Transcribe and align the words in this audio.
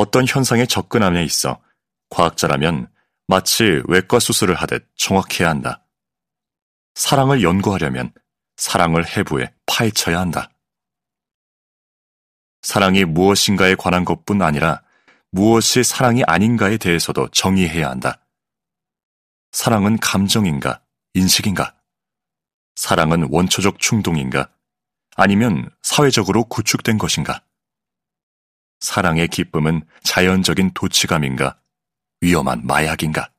어떤 0.00 0.24
현상에 0.26 0.64
접근함에 0.64 1.22
있어 1.24 1.60
과학자라면 2.08 2.90
마치 3.26 3.82
외과 3.86 4.18
수술을 4.18 4.54
하듯 4.54 4.88
정확해야 4.96 5.50
한다. 5.50 5.84
사랑을 6.94 7.42
연구하려면 7.42 8.10
사랑을 8.56 9.06
해부해 9.06 9.52
파헤쳐야 9.66 10.18
한다. 10.18 10.50
사랑이 12.62 13.04
무엇인가에 13.04 13.74
관한 13.74 14.06
것뿐 14.06 14.40
아니라 14.40 14.82
무엇이 15.32 15.84
사랑이 15.84 16.22
아닌가에 16.26 16.78
대해서도 16.78 17.28
정의해야 17.28 17.90
한다. 17.90 18.26
사랑은 19.52 19.98
감정인가, 19.98 20.82
인식인가? 21.12 21.74
사랑은 22.74 23.28
원초적 23.30 23.78
충동인가? 23.78 24.50
아니면 25.16 25.70
사회적으로 25.82 26.44
구축된 26.44 26.96
것인가? 26.96 27.44
사랑의 28.80 29.28
기쁨은 29.28 29.82
자연적인 30.02 30.72
도취감인가? 30.74 31.58
위험한 32.20 32.66
마약인가? 32.66 33.30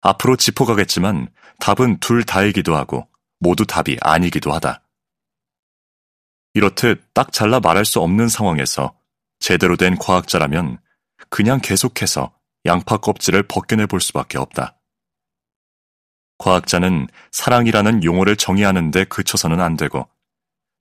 앞으로 0.00 0.36
짚어가겠지만 0.36 1.28
답은 1.60 1.98
둘 1.98 2.24
다이기도 2.24 2.76
하고 2.76 3.08
모두 3.40 3.66
답이 3.66 3.98
아니기도 4.00 4.52
하다. 4.52 4.82
이렇듯 6.54 7.12
딱 7.14 7.32
잘라 7.32 7.60
말할 7.60 7.84
수 7.84 8.00
없는 8.00 8.28
상황에서 8.28 8.96
제대로 9.38 9.76
된 9.76 9.96
과학자라면 9.96 10.78
그냥 11.28 11.60
계속해서 11.60 12.32
양파 12.64 12.96
껍질을 12.96 13.44
벗겨내 13.44 13.86
볼 13.86 14.00
수밖에 14.00 14.38
없다. 14.38 14.76
과학자는 16.38 17.08
사랑이라는 17.32 18.04
용어를 18.04 18.36
정의하는데 18.36 19.04
그쳐서는 19.04 19.60
안 19.60 19.76
되고 19.76 20.08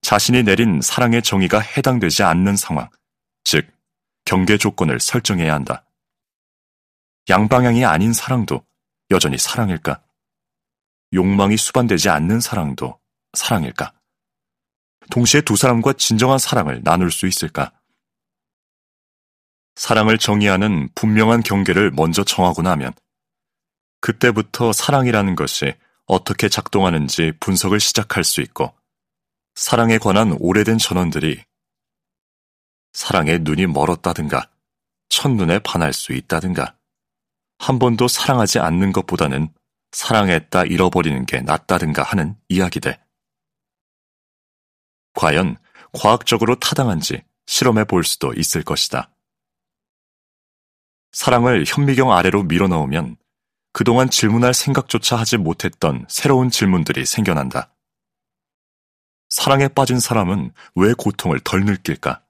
자신이 0.08 0.44
내린 0.44 0.80
사랑의 0.82 1.22
정의가 1.22 1.60
해당되지 1.60 2.24
않는 2.24 2.56
상황, 2.56 2.90
즉 3.44 3.68
경계 4.24 4.58
조건을 4.58 5.02
설정해야 5.02 5.54
한다. 5.54 5.84
양방향이 7.28 7.84
아닌 7.84 8.14
사랑도 8.14 8.66
여전히 9.12 9.38
사랑일까? 9.38 10.02
욕망이 11.12 11.58
수반되지 11.58 12.08
않는 12.08 12.40
사랑도 12.40 12.98
사랑일까? 13.34 13.92
동시에 15.12 15.42
두 15.42 15.58
사람과 15.58 15.92
진정한 15.92 16.40
사랑을 16.40 16.82
나눌 16.86 17.12
수 17.12 17.28
있을까? 17.28 17.74
사랑을 19.76 20.18
정의하는 20.18 20.88
분명한 20.96 21.44
경계를 21.44 21.92
먼저 21.92 22.24
정하고 22.24 22.62
나면 22.62 22.94
그때부터 24.00 24.72
사랑이라는 24.72 25.36
것이 25.36 25.74
어떻게 26.06 26.48
작동하는지 26.48 27.34
분석을 27.42 27.82
시작할 27.82 28.24
수 28.24 28.40
있고 28.40 28.74
사랑에 29.58 29.98
관한 29.98 30.38
오래된 30.40 30.78
전원들이 30.78 31.44
사랑에 32.94 33.40
눈이 33.40 33.66
멀었다든가 33.66 34.52
첫눈에 35.10 35.58
반할 35.60 35.94
수 35.94 36.14
있다든가 36.14 36.78
한 37.58 37.80
번도 37.80 38.08
사랑하지 38.08 38.60
않는 38.60 38.92
것보다는 38.92 39.52
사랑했다 39.94 40.66
잃어버리는 40.66 41.26
게 41.26 41.42
낫다든가 41.42 42.04
하는 42.04 42.36
이야기들. 42.50 43.00
과연 45.16 45.58
과학적으로 45.92 46.60
타당한지 46.60 47.24
실험해 47.48 47.86
볼 47.86 48.04
수도 48.04 48.34
있을 48.34 48.62
것이다. 48.62 49.10
사랑을 51.14 51.64
현미경 51.68 52.12
아래로 52.12 52.44
밀어넣으면 52.44 53.18
그동안 53.74 54.12
질문할 54.12 54.54
생각조차 54.54 55.16
하지 55.16 55.38
못했던 55.38 56.06
새로운 56.10 56.52
질문들이 56.52 57.08
생겨난다. 57.08 57.74
사랑에 59.38 59.68
빠진 59.68 60.00
사람은 60.00 60.52
왜 60.74 60.94
고통을 60.98 61.40
덜 61.42 61.64
느낄까? 61.64 62.24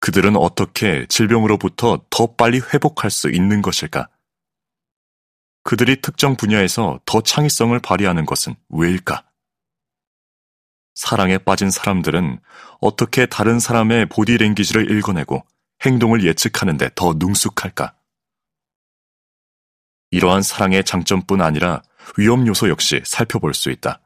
그들은 0.00 0.36
어떻게 0.36 1.06
질병으로부터 1.06 2.04
더 2.10 2.34
빨리 2.34 2.60
회복할 2.60 3.10
수 3.10 3.30
있는 3.30 3.62
것일까? 3.62 4.10
그들이 5.62 6.02
특정 6.02 6.36
분야에서 6.36 7.00
더 7.06 7.22
창의성을 7.22 7.80
발휘하는 7.80 8.26
것은 8.26 8.54
왜일까? 8.68 9.24
사랑에 10.94 11.38
빠진 11.38 11.70
사람들은 11.70 12.38
어떻게 12.82 13.24
다른 13.24 13.58
사람의 13.58 14.10
보디랭귀지를 14.10 14.90
읽어내고 14.90 15.42
행동을 15.86 16.22
예측하는데 16.22 16.90
더 16.96 17.14
능숙할까? 17.14 17.96
이러한 20.10 20.42
사랑의 20.42 20.84
장점뿐 20.84 21.40
아니라 21.40 21.80
위험 22.18 22.46
요소 22.46 22.68
역시 22.68 23.00
살펴볼 23.06 23.54
수 23.54 23.70
있다. 23.70 24.02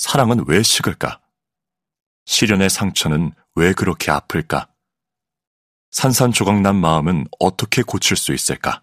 사랑은 0.00 0.44
왜 0.46 0.62
식을까? 0.62 1.20
시련의 2.24 2.70
상처는 2.70 3.32
왜 3.54 3.74
그렇게 3.74 4.10
아플까? 4.10 4.66
산산조각 5.90 6.62
난 6.62 6.76
마음은 6.76 7.26
어떻게 7.38 7.82
고칠 7.82 8.16
수 8.16 8.32
있을까? 8.32 8.82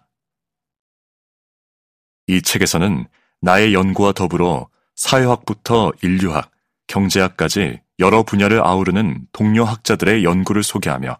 이 2.28 2.40
책에서는 2.40 3.08
나의 3.40 3.74
연구와 3.74 4.12
더불어 4.12 4.68
사회학부터 4.94 5.90
인류학, 6.02 6.52
경제학까지 6.86 7.80
여러 7.98 8.22
분야를 8.22 8.64
아우르는 8.64 9.26
동료 9.32 9.64
학자들의 9.64 10.22
연구를 10.22 10.62
소개하며 10.62 11.18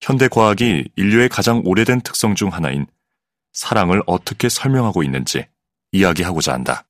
현대 0.00 0.26
과학이 0.26 0.90
인류의 0.96 1.28
가장 1.28 1.62
오래된 1.64 2.00
특성 2.00 2.34
중 2.34 2.52
하나인 2.52 2.88
사랑을 3.52 4.02
어떻게 4.08 4.48
설명하고 4.48 5.04
있는지 5.04 5.46
이야기하고자 5.92 6.52
한다. 6.52 6.84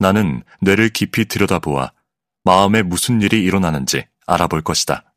나는 0.00 0.42
뇌를 0.62 0.88
깊이 0.88 1.26
들여다보아 1.26 1.92
마음에 2.42 2.82
무슨 2.82 3.20
일이 3.20 3.44
일어나는지 3.44 4.08
알아볼 4.26 4.62
것이다. 4.62 5.12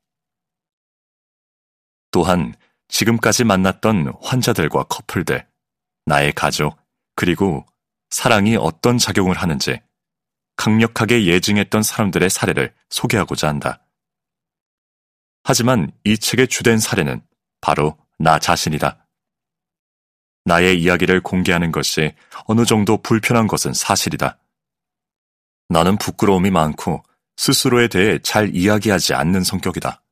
또한 2.12 2.54
지금까지 2.90 3.46
만났던 3.46 4.14
환자들과 4.22 4.84
커플들, 4.84 5.48
나의 6.06 6.34
가족, 6.34 6.78
그리고 7.16 7.66
사랑이 8.10 8.58
어떤 8.58 8.98
작용을 8.98 9.38
하는지 9.38 9.82
강력하게 10.58 11.26
예증했던 11.28 11.82
사람들의 11.82 12.30
사례를 12.30 12.74
소개하고자 12.90 13.48
한다. 13.48 13.82
하지만 15.44 15.92
이 16.04 16.18
책의 16.18 16.50
주된 16.50 16.78
사례는 16.78 17.26
바로 17.62 17.98
나 18.20 18.38
자신이다. 18.38 19.08
나의 20.44 20.82
이야기를 20.82 21.22
공개하는 21.22 21.72
것이 21.72 22.14
어느 22.46 22.66
정도 22.66 23.02
불편한 23.02 23.48
것은 23.48 23.74
사실이다. 23.74 24.38
나는 25.74 25.98
부끄러움이 25.98 26.52
많고 26.52 27.04
스스로에 27.36 27.88
대해 27.88 28.20
잘 28.20 28.56
이야기하지 28.56 29.16
않는 29.16 29.44
성격이다. 29.44 30.04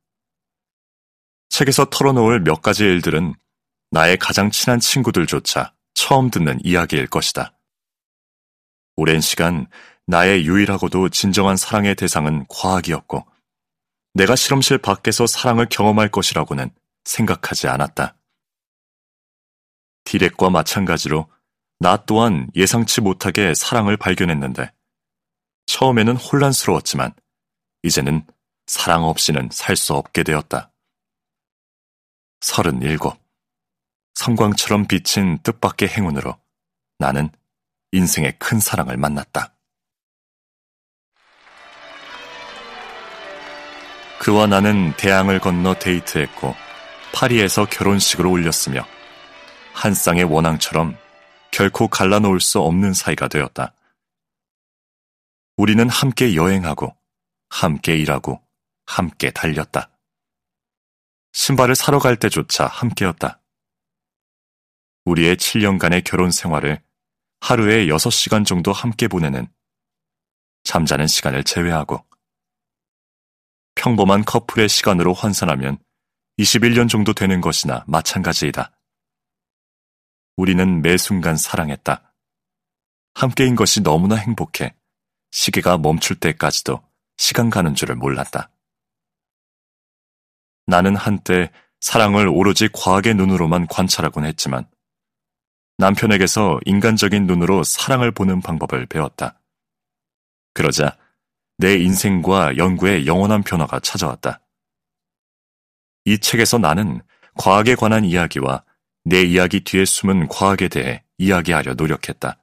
책에서 1.50 1.84
털어놓을 1.84 2.40
몇 2.40 2.62
가지 2.62 2.82
일들은 2.82 3.34
나의 3.92 4.16
가장 4.16 4.50
친한 4.50 4.80
친구들조차 4.80 5.72
처음 5.94 6.30
듣는 6.32 6.58
이야기일 6.64 7.06
것이다. 7.06 7.56
오랜 8.96 9.20
시간 9.20 9.68
나의 10.08 10.46
유일하고도 10.46 11.10
진정한 11.10 11.56
사랑의 11.56 11.94
대상은 11.94 12.44
과학이었고, 12.48 13.24
내가 14.14 14.34
실험실 14.34 14.78
밖에서 14.78 15.28
사랑을 15.28 15.68
경험할 15.70 16.08
것이라고는 16.08 16.70
생각하지 17.04 17.68
않았다. 17.68 18.16
디렉과 20.04 20.50
마찬가지로 20.50 21.30
나 21.78 22.04
또한 22.04 22.50
예상치 22.56 23.00
못하게 23.00 23.54
사랑을 23.54 23.96
발견했는데, 23.96 24.72
처음에는 25.66 26.16
혼란스러웠지만, 26.16 27.14
이제는 27.82 28.26
사랑 28.66 29.04
없이는 29.04 29.48
살 29.52 29.76
수 29.76 29.94
없게 29.94 30.22
되었다. 30.22 30.70
서른일곱. 32.40 33.20
성광처럼 34.14 34.86
비친 34.86 35.38
뜻밖의 35.42 35.88
행운으로 35.88 36.36
나는 36.98 37.30
인생의 37.92 38.38
큰 38.38 38.60
사랑을 38.60 38.96
만났다. 38.96 39.54
그와 44.20 44.46
나는 44.46 44.94
대양을 44.96 45.40
건너 45.40 45.74
데이트했고 45.74 46.54
파리에서 47.12 47.66
결혼식으로 47.66 48.30
올렸으며 48.30 48.86
한 49.72 49.94
쌍의 49.94 50.24
원앙처럼 50.24 50.96
결코 51.50 51.88
갈라놓을 51.88 52.40
수 52.40 52.60
없는 52.60 52.92
사이가 52.92 53.28
되었다. 53.28 53.74
우리는 55.62 55.88
함께 55.88 56.34
여행하고 56.34 56.92
함께 57.48 57.96
일하고 57.96 58.44
함께 58.84 59.30
달렸다. 59.30 59.96
신발을 61.34 61.76
사러 61.76 62.00
갈 62.00 62.16
때조차 62.16 62.66
함께였다. 62.66 63.40
우리의 65.04 65.36
7년간의 65.36 66.02
결혼 66.02 66.32
생활을 66.32 66.82
하루에 67.38 67.86
6시간 67.86 68.44
정도 68.44 68.72
함께 68.72 69.06
보내는 69.06 69.46
잠자는 70.64 71.06
시간을 71.06 71.44
제외하고 71.44 72.04
평범한 73.76 74.24
커플의 74.24 74.68
시간으로 74.68 75.12
환산하면 75.12 75.78
21년 76.40 76.88
정도 76.88 77.12
되는 77.12 77.40
것이나 77.40 77.84
마찬가지이다. 77.86 78.76
우리는 80.38 80.82
매 80.82 80.96
순간 80.96 81.36
사랑했다. 81.36 82.12
함께인 83.14 83.54
것이 83.54 83.80
너무나 83.80 84.16
행복해 84.16 84.74
시계가 85.32 85.78
멈출 85.78 86.20
때까지도 86.20 86.80
시간 87.16 87.50
가는 87.50 87.74
줄을 87.74 87.96
몰랐다. 87.96 88.50
나는 90.66 90.94
한때 90.94 91.50
사랑을 91.80 92.28
오로지 92.28 92.68
과학의 92.72 93.14
눈으로만 93.14 93.66
관찰하곤 93.66 94.24
했지만 94.24 94.66
남편에게서 95.78 96.60
인간적인 96.64 97.26
눈으로 97.26 97.64
사랑을 97.64 98.12
보는 98.12 98.40
방법을 98.40 98.86
배웠다. 98.86 99.40
그러자 100.54 100.96
내 101.58 101.76
인생과 101.76 102.56
연구에 102.56 103.06
영원한 103.06 103.42
변화가 103.42 103.80
찾아왔다. 103.80 104.40
이 106.04 106.18
책에서 106.18 106.58
나는 106.58 107.00
과학에 107.34 107.74
관한 107.74 108.04
이야기와 108.04 108.64
내 109.04 109.22
이야기 109.22 109.60
뒤에 109.60 109.84
숨은 109.84 110.28
과학에 110.28 110.68
대해 110.68 111.02
이야기하려 111.18 111.74
노력했다. 111.74 112.41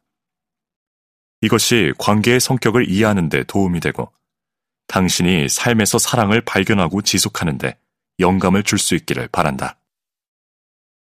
이것이 1.42 1.94
관계의 1.98 2.40
성격을 2.40 2.90
이해하는 2.90 3.30
데 3.30 3.44
도움이 3.44 3.80
되고 3.80 4.12
당신이 4.88 5.50
삶에서 5.50 5.98
사랑을 5.98 6.42
발견하고 6.42 7.02
지속하는 7.02 7.58
데 7.58 7.78
영감을 8.20 8.64
줄 8.64 8.80
수 8.80 8.96
있기를 8.96 9.30
바란다. 9.32 9.79